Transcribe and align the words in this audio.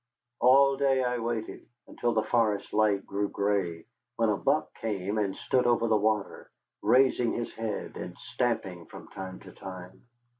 All 0.39 0.77
day 0.77 1.03
I 1.03 1.19
waited, 1.19 1.67
until 1.85 2.11
the 2.11 2.23
forest 2.23 2.73
light 2.73 3.05
grew 3.05 3.29
gray, 3.29 3.85
when 4.15 4.29
a 4.29 4.35
buck 4.35 4.73
came 4.79 5.19
and 5.19 5.35
stood 5.35 5.67
over 5.67 5.85
the 5.87 5.95
water, 5.95 6.49
raising 6.81 7.33
his 7.33 7.53
head 7.53 7.95
and 7.97 8.17
stamping 8.17 8.87
from 8.87 9.09
time 9.09 9.39
to 9.41 9.51
time. 9.51 10.07